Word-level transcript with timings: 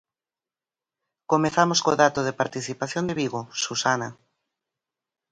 Comezamos 1.31 1.79
co 1.85 1.93
dato 2.03 2.19
de 2.27 2.37
participación 2.41 3.03
de 3.05 3.17
Vigo, 3.19 3.41
Susana. 3.63 4.09